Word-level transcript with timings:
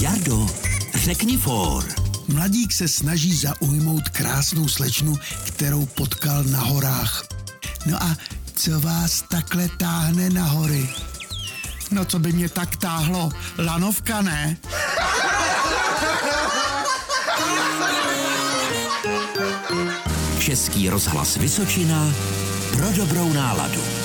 Jardo, 0.00 0.46
řekni 0.94 1.36
for. 1.36 1.84
Mladík 2.28 2.72
se 2.72 2.88
snaží 2.88 3.36
zaujmout 3.36 4.08
krásnou 4.08 4.68
slečnu, 4.68 5.18
kterou 5.46 5.86
potkal 5.86 6.44
na 6.44 6.60
horách. 6.60 7.24
No 7.86 8.02
a 8.02 8.16
co 8.54 8.80
vás 8.80 9.22
takhle 9.22 9.68
táhne 9.68 10.30
na 10.30 10.44
hory? 10.44 10.88
No 11.90 12.04
co 12.04 12.18
by 12.18 12.32
mě 12.32 12.48
tak 12.48 12.76
táhlo? 12.76 13.30
Lanovka, 13.58 14.22
ne? 14.22 14.56
Český 20.38 20.88
rozhlas 20.88 21.36
Vysočina 21.36 22.14
pro 22.72 22.92
dobrou 22.92 23.32
náladu. 23.32 23.99